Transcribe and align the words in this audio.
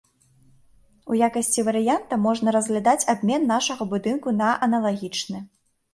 У 1.11 1.17
якасці 1.27 1.65
варыянта 1.67 2.19
можна 2.25 2.55
разглядаць 2.57 3.07
абмен 3.15 3.45
нашага 3.53 3.83
будынку 3.93 4.37
на 4.43 4.49
аналагічны. 4.69 5.37